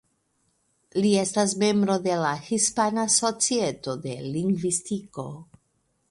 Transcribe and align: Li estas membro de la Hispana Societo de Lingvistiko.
Li 1.01 1.09
estas 1.23 1.51
membro 1.63 1.97
de 2.07 2.15
la 2.23 2.31
Hispana 2.47 3.03
Societo 3.15 3.93
de 4.07 4.15
Lingvistiko. 4.39 5.27